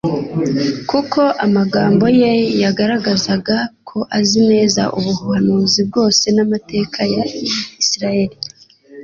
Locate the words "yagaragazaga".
2.63-3.57